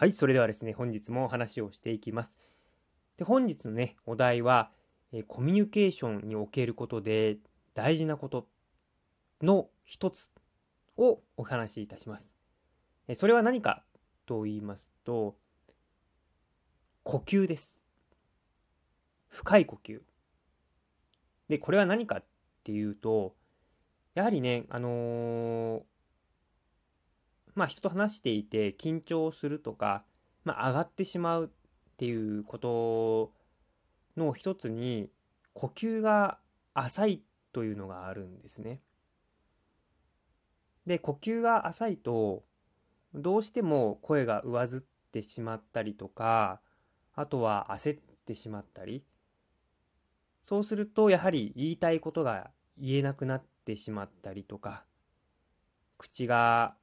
[0.00, 2.38] はい、それではですね、本日もお話をしていきます。
[3.18, 4.70] で、本日のね、お題は、
[5.12, 7.36] えコミュニケーションにおけることで
[7.74, 8.48] 大事なこと
[9.42, 10.32] の一つ
[10.96, 12.34] をお話しいたします。
[13.08, 13.82] えそれは何か
[14.24, 15.36] と言いますと、
[17.02, 17.76] 呼吸です。
[19.28, 20.00] 深い呼吸。
[21.50, 22.24] で、これは何かっ
[22.64, 23.34] ていうと、
[24.14, 25.82] やはりね、あのー、
[27.54, 30.04] まあ人と話していて緊張するとか、
[30.44, 31.48] まあ上がってしまうっ
[31.96, 33.32] ていうこと
[34.16, 35.10] の一つに、
[35.52, 36.38] 呼吸が
[36.74, 37.22] 浅い
[37.52, 38.80] というのがあるんですね。
[40.86, 42.44] で、呼吸が浅いと、
[43.14, 44.80] どうしても声が上ずっ
[45.10, 46.60] てしまったりとか、
[47.14, 49.04] あとは焦ってしまったり、
[50.42, 54.84] そうするとやはり言いたいことが言えなくなってしまったりとか、
[55.98, 56.76] 口が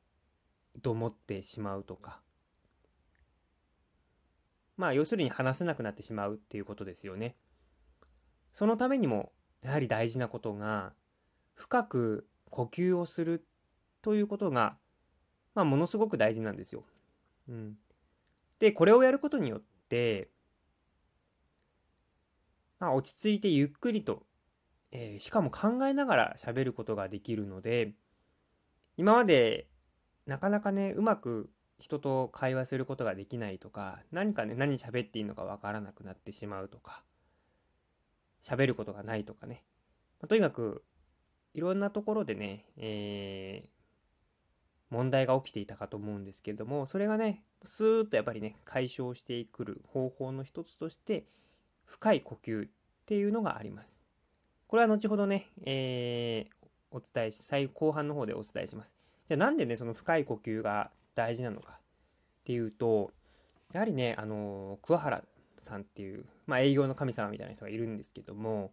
[0.81, 2.21] どもってしまうとか、
[4.77, 7.35] まあ要するに話せなくなってしまうっていうことですよね。
[8.53, 10.93] そのためにもやはり大事なことが
[11.55, 13.45] 深く呼吸をする
[14.01, 14.77] ということが、
[15.55, 16.83] まあ、ものすごく大事なんですよ。
[17.49, 17.77] うん、
[18.59, 20.29] でこれをやることによって、
[22.79, 24.23] まあ、落ち着いてゆっくりと、
[24.91, 27.93] えー、しかも考えながら喋ることができるので
[28.97, 29.67] 今まで
[30.27, 37.03] なかなかねうまく人と会話することができないとか何かね何喋っていいのかわからなくなってしまうとか
[38.43, 39.63] 喋ることがないとかね、
[40.19, 40.83] まあ、とにかく
[41.53, 51.25] いろんなところでね、えー、問題が起きていたかと思うんですけれどもそれがねスーッとやっぱりね解消してくる方法の一つとして
[51.85, 52.69] 深い呼吸っ
[53.05, 54.01] ていうのがあります。
[54.67, 58.97] これは後ほどね、えー、お伝えし、最後半の方でお伝えします。
[59.27, 61.79] じゃあなんでね、その深い呼吸が大事なのかっ
[62.45, 63.11] ていうと、
[63.73, 65.23] やはりね、あの、桑原
[65.61, 68.71] さんっていう、まあ、営業の神様みたいな人がいるんですけども、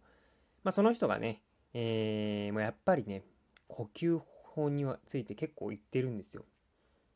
[0.63, 1.41] まあ、その人がね、
[1.73, 3.23] えー、もうやっぱりね、
[3.67, 6.45] 呼吸法について結構言ってるんですよ。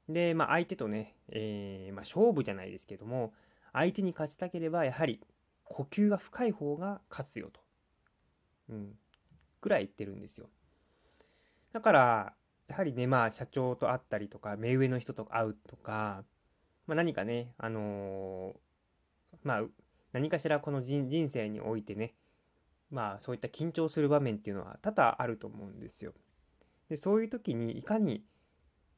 [0.10, 3.34] で、まあ、相手とね、えー、まあ、勝負じゃないですけども、
[3.72, 5.22] 相手に勝ちたければ、やはり
[5.64, 7.62] 呼吸が深い方が勝つよと。
[8.70, 8.96] うん。
[9.62, 10.50] ぐらい言ってるんですよ。
[11.72, 12.34] だから、
[12.70, 16.24] やはりね、まあ、社長と会ったりとか、目上の人と会うとか、
[16.86, 19.64] まあ、何かね、あのー、まあ、
[20.14, 22.14] 何かしらこの人生においてね、
[22.92, 26.14] まあ、そういった緊張する場面っていうのは多々あると思うんですよ。
[26.90, 28.24] で、そういう時にいかに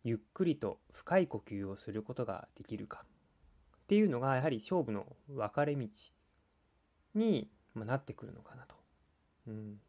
[0.03, 5.88] ゆっくりと深い呼吸をすることができるかっていうのが、やはり勝負の分かれ道
[7.16, 8.76] にまなってくるのかなと。
[9.48, 9.80] うん、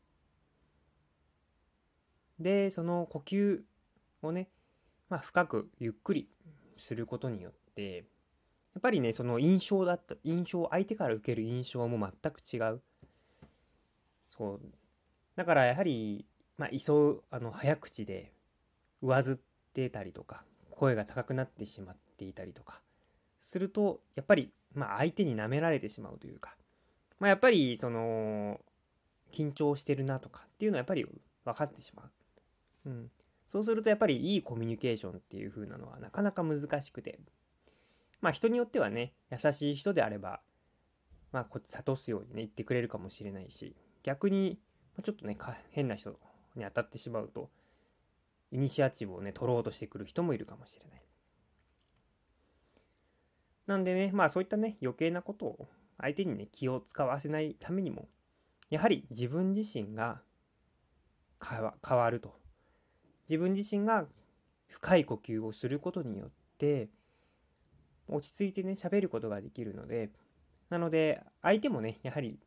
[2.39, 3.63] で、その呼吸
[4.23, 4.49] をね、
[5.09, 6.29] まあ、深くゆっくり
[6.79, 12.81] することによって、やっぱりね、その印象だった、印象、相手から受ける印象も全く違う。
[14.37, 14.61] そう。
[15.37, 16.25] だからやはり、
[16.57, 18.33] まあ、急あの、早口で
[19.03, 19.37] 上ずっ
[19.75, 22.81] てたりとか、声が高くなってしまっていたりとか、
[23.41, 26.57] すると、やっぱり、まあ、相手に舐められてしまうというか、
[27.21, 28.61] まあ、やっぱり、その、
[29.33, 31.07] 緊張してるなとかっていうのはやっぱり
[31.45, 32.05] 分かってしま
[32.85, 32.91] う。
[32.91, 33.11] うん。
[33.53, 37.19] そうするとやっぱりいいコミュニケーションっていう風なのはなかなか難しくて。
[38.23, 40.41] まあ人によってはね、優しい人であれば、
[41.33, 44.59] まあこっち諭すようにね、言ってくれるかもしれないし、逆に、
[45.03, 45.37] ちょっとね、
[45.71, 46.19] 変な人
[46.57, 47.51] に当たってしまうと、
[48.53, 51.03] イニシアチブをね、取ろうとしてくる人もいるかもしれない。
[53.67, 58.09] なんでね、まあそういったね、余計なことを相手にね、気を使わせないためにも、
[58.71, 60.23] やはり自分自身が
[61.39, 62.41] 変わると
[63.29, 64.07] 自分自身が
[64.69, 66.89] 深い呼吸をすることによって
[68.09, 70.11] 落ち着いてね喋ることができるので
[70.71, 72.39] なので相手もねやはり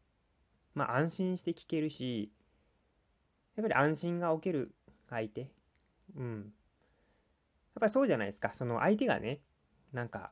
[0.73, 2.31] まあ安心して聞けるし
[3.55, 4.75] やっぱり安心が起きる
[5.09, 5.49] 相手。
[6.17, 6.37] うん。
[6.39, 8.53] やっぱりそうじゃないですか。
[8.53, 9.39] その相手がね
[9.93, 10.31] なんか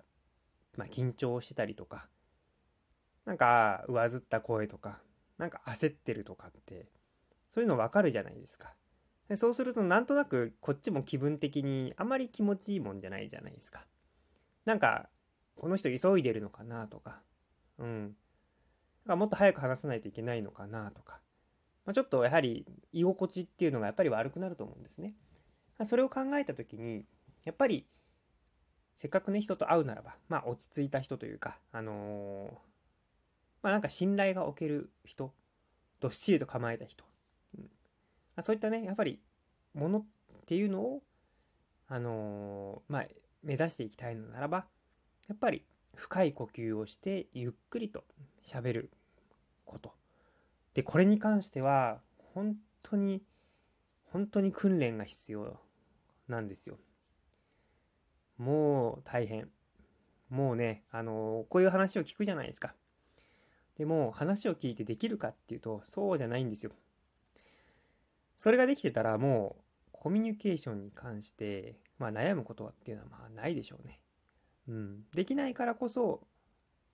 [0.76, 2.08] まあ緊張してたりとか
[3.26, 5.00] なんか上ずった声とか
[5.38, 6.88] なんか焦ってるとかって
[7.50, 8.74] そういうの分かるじゃないですか。
[9.30, 13.86] でそうするとなんとなくこっちも気分的にあまり気持ちいいもんじゃないじゃないですか。
[14.66, 15.10] なんか
[15.56, 17.22] この人急いでるのかなとか、
[17.78, 18.16] うん。
[19.06, 21.20] なんかもっと早く話さないといけないのかなとか、
[21.86, 25.14] まあ、ちょっとやはり居心地っていうのがやっぱり悪くなると思うんですね。
[25.86, 27.06] それを考えた時に
[27.44, 27.86] やっぱり
[28.96, 32.50] せっかくね人と会うならばまあ落ち着いた人というかあのー、
[33.64, 35.34] まあなんか信頼がおける人
[36.00, 37.04] どっしりと構えた人
[38.36, 39.20] まそういったね、やっぱり、
[39.74, 40.06] ものっ
[40.46, 41.04] ていうのを、
[41.88, 43.06] あのー、まあ、
[43.44, 44.66] 目指していきたいのならば、
[45.28, 45.66] やっぱり
[45.96, 48.04] 深い呼吸をしてゆっくりと
[48.44, 48.92] 喋る
[49.66, 49.94] こと。
[50.74, 52.02] でこれに関しては
[52.34, 53.22] 本当に
[54.12, 55.60] 本当に訓練が必要
[56.28, 56.78] なんですよ。
[58.38, 59.50] もう大変。
[60.30, 62.74] もうねあのこういう話を聞くじゃないですか。
[63.78, 66.72] でも話を聞いてできるかっていうとそうじゃないんですよ。
[68.36, 74.02] それができてたらもうコミュニケーションに関して、まあ、悩むことはっていうのはまあないでしょうね。
[74.68, 75.04] うん。
[75.14, 76.22] できないからこそ、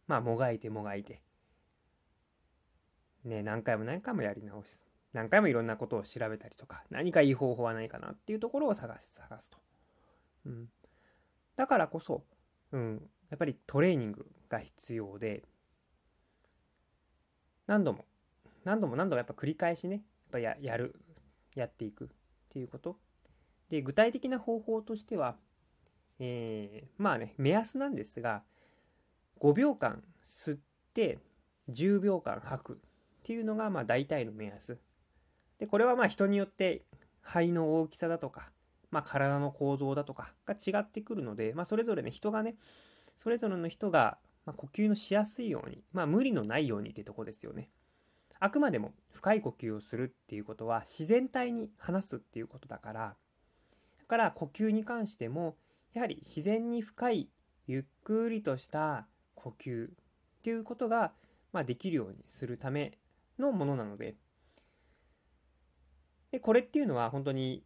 [0.08, 1.22] まあ、もがいてもがいて、
[3.24, 4.88] ね、何回も何回もやり直す。
[5.14, 9.58] 何回もいろんなことを調べたりとか、何かいい方法はないかなっていうところを探す、探すと。
[10.46, 10.70] うん。
[11.56, 12.24] だからこそ、
[12.72, 15.44] うん、やっぱりトレーニングが必要で、
[17.68, 18.06] 何度も、
[18.64, 20.96] 何度も何度もやっぱ繰り返しね、やっぱややる、
[21.56, 22.08] やっていくっ
[22.50, 22.98] ていうこと。
[23.70, 25.36] で、具体的な方法としては、
[26.20, 28.44] えー、まあね、目安なんですが、
[29.40, 30.60] 5秒間吸っ
[30.94, 31.20] て
[31.70, 32.76] 10秒間吐くっ
[33.24, 34.80] ていうのがまあ大体の目安。
[35.60, 36.84] で、これはまあ人によって
[37.22, 38.50] 肺の大きさだとか、
[38.92, 42.56] まあ体の構造だとかが違ってくるので、まあそれぞれね、人がね、
[43.16, 47.70] それぞれの人がま呼吸のしやすいように、まあ無理のないようにってとこですよね。
[48.40, 55.58] あくまでも深い呼吸をするっていうことは自然体に話すっていうことだから、だから呼吸に関しても、
[55.94, 57.28] やはり自然に深い、
[57.68, 59.92] ゆっくりとした呼吸っ
[60.42, 61.12] ていうことが、
[61.52, 62.98] まあ、できるようにするため
[63.38, 64.16] のものなので、
[66.32, 67.66] で、これっていうのは本当に、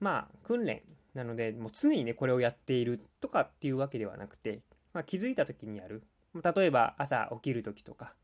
[0.00, 0.80] まあ、訓練
[1.12, 4.62] なので、もう常にね、これをやっているとかっていうわけではなくて、
[4.94, 6.04] まあ、気づいた時にやる。
[6.42, 8.14] 例えば朝起きる時とか、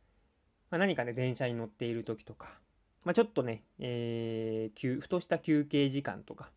[0.70, 2.61] まあ、何かね、電車に乗っている時とか、
[3.04, 6.50] まあ、ちょっとね、えー、ふとした休憩時間とか、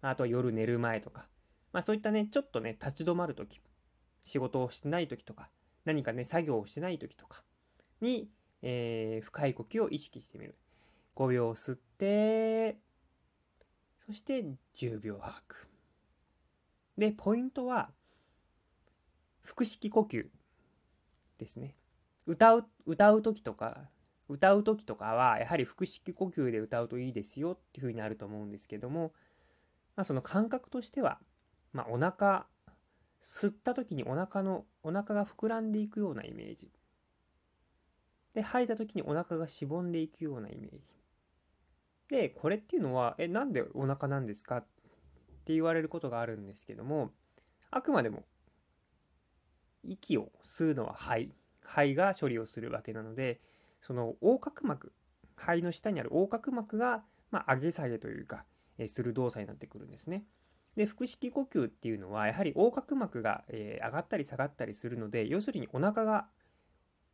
[0.00, 1.26] あとは夜寝る前とか、
[1.72, 3.60] まあそういったね、ちょっとね、立ち止まる時、
[4.24, 5.50] 仕事をしてない時とか、
[5.84, 7.42] 何かね、作業をしてない時とか
[8.00, 8.28] に、
[8.62, 10.56] えー、深い呼吸を意識してみる。
[11.16, 12.78] 5秒吸って、
[14.06, 14.44] そして
[14.74, 15.68] 10秒吐く。
[16.96, 17.90] で、ポイントは、
[19.42, 20.26] 腹式呼吸
[21.38, 21.74] ですね。
[22.26, 23.88] 歌う、歌う時とか、
[24.30, 29.12] 歌う時とかは、やはり腹式呼吸で歌うといいですよっていうふうになると思うんですけども、
[29.96, 31.18] まあ、その感覚としては、
[31.72, 32.46] まあ、お腹、
[33.22, 36.70] 吸った時にお腹の、お腹が膨らんでいくようなイメージ。
[38.34, 40.82] で、吐いた時にお腹がしぼんでいくようなイメージ。
[42.08, 44.58] で、これっていうのは、え、なんでお腹なんですか？
[44.58, 44.64] っ
[45.44, 47.10] て言われることがあるんですけども、
[47.70, 48.24] あくまでも、
[49.82, 51.32] 息を吸うのは肺。
[51.62, 53.40] 肺が処理をするわけなので
[53.80, 54.92] その横隔膜
[55.36, 58.44] 肺の下にある横隔膜が、まあ、上げ下げというか、
[58.78, 60.24] えする動作になってくるんですね。
[60.76, 66.28] で腹式呼吸っていうのはやはり横隔膜が、えー、上がったり下がったりするので要するにお腹が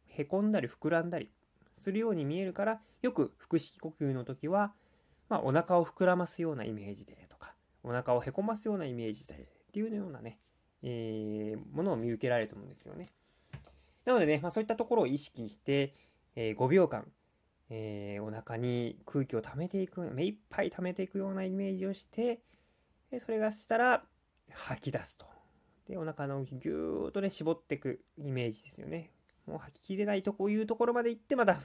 [0.09, 1.31] へこんだり膨らんだり
[1.73, 4.75] するように見えるからよく腹式呼吸の時は、
[5.31, 10.39] まあ、お腹を膨らますようなイメージでとかお腹をへこますようなイメージでっていうようなね、
[10.83, 13.09] えー、ものを見受けられると思うんですよね。
[14.05, 15.93] なのでね、まあ、そういったところを意識して、
[16.37, 17.11] えー、5秒間、
[17.71, 22.41] えー、お腹に空気を溜めていく、目いっぱい溜めていくようなイメージをして、
[23.11, 24.05] でそれがしたら
[24.53, 25.27] 吐き出すと。
[25.89, 29.11] で、お腹のぎゅーっとね、絞っていくイメージですよね。
[29.47, 31.61] もう吐ききれないとこういうところまで行って、また、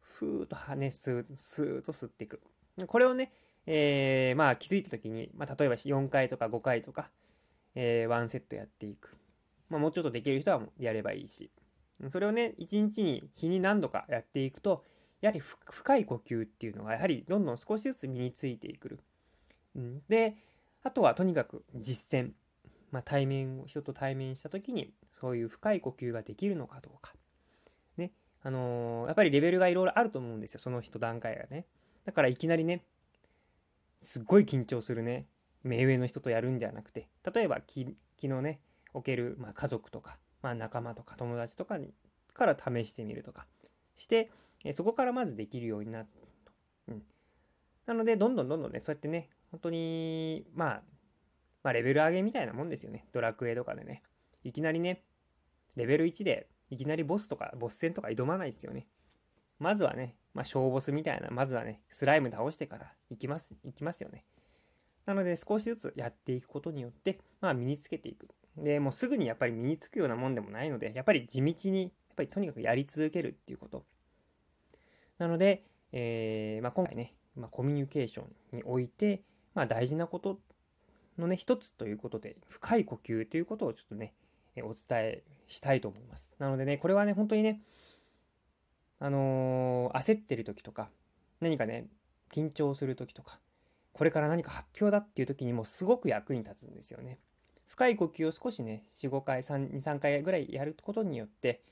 [0.00, 2.40] ふーっと跳ね、スースーッと吸っていく。
[2.86, 3.32] これをね、
[3.66, 7.10] えー、まあ気づいた時に、まあ例えば4回とか5回とか、
[7.74, 9.16] えー、1セットやっていく。
[9.68, 11.50] まあもうちょっとできる人はやればいいし。
[12.10, 14.84] それをね、一日に日に何度かやっていくと、
[15.20, 19.00] やはり深い呼吸っていうのがやはりどんどん少しずつ身についてくる。
[19.74, 20.36] うん、で、
[20.82, 22.32] あとはとにかく実践。
[22.92, 27.12] まあ、対面を、人と対面した時にそういう深い呼吸ができるのかどうか。
[27.96, 28.12] ね。
[28.42, 30.60] あのー、やっぱりレベルがいろいろあると思うんですよ。
[30.60, 31.66] その人段階がね。
[32.04, 32.84] だからいきなりね、
[34.00, 35.26] すっごい緊張するね、
[35.64, 37.84] 目上の人とやるんではなくて、例えば昨
[38.22, 38.60] 日ね、
[38.94, 41.92] おける、まあ、家族とか、まあ、仲間とか友達とかに
[42.36, 43.46] から試してみるとか
[43.96, 44.30] して、
[44.64, 46.06] えそこからまずできるようになる
[46.44, 46.52] と。
[46.88, 47.02] うん。
[47.86, 50.82] なので、どんどんどんどんね、そうやってね、本当に、まあ、
[51.62, 53.06] まあ、レベル上げみたいなもんですよね。
[53.12, 54.02] ドラクエとかでね。
[54.44, 55.04] いきなりね、
[55.74, 58.86] レベル1で、いきなりボスとか、ボス戦とか挑まないですよね。
[59.58, 64.24] まずはね、まあ、小ボスみたいな、まずはね、スライム倒してから行きます、行きますよね。
[65.06, 68.28] なので、少しずつやっていくことによって、まあ、身につけていく。
[68.56, 73.84] で、もうすぐにやっぱり身につくようなもんでもないので、やっぱり地道に、やっぱりとにかくやり続けるっていうこと。
[75.18, 79.22] なので、えー、まあ、今回ね、まあ、コミュニケーションにおいて、
[79.54, 80.40] まあ、大事なこと
[81.18, 84.14] のね、一つということで、深い呼吸ということをちょっとね、
[84.58, 86.32] お伝えしたいと思います。
[86.38, 87.60] なのでね、これはね、本当にね、
[88.98, 90.88] あのー、焦ってる時とか、
[91.40, 91.86] 何かね、
[92.32, 93.38] 緊張する時とか、
[93.92, 97.18] これから何か発表だっていう時にもすごく役に立つんですよね。
[97.66, 101.62] 深い呼吸を少しね、4、5回、3、2、3回ぐらいやることによって、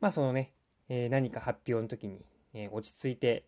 [0.00, 0.52] まあそのね、
[0.88, 2.24] えー、何か発表の時に、
[2.54, 3.44] えー、落ち着いて、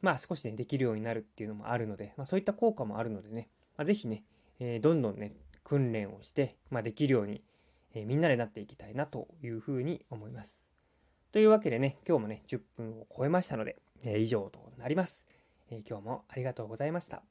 [0.00, 4.24] まあ少しね、できるようになるっていうのもあるので、まあそういった効果もあるのでね、まあ、ぜひね、
[4.60, 5.32] えー、どんどんね、
[5.64, 7.42] 訓練をして、まあ、できるように、
[7.94, 10.66] えみんなでなっていきたいなというふうに思います。
[11.32, 15.26] というわけでね、今日もね、10分を超えましたので、え以上となります、
[15.70, 17.22] え今日もありがとうございました。